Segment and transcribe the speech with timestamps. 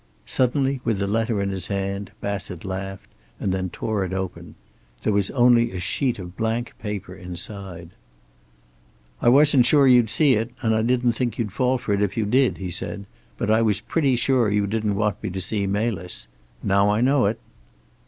[0.25, 4.55] Suddenly, with the letter in his hand, Bassett laughed and then tore it open.
[5.03, 7.91] There was only a sheet of blank paper inside.
[9.21, 12.17] "I wasn't sure you'd see it, and I didn't think you'd fall for it if
[12.17, 13.05] you did," he observed.
[13.37, 16.25] "But I was pretty sure you didn't want me to see Melis.
[16.63, 17.39] Now I know it."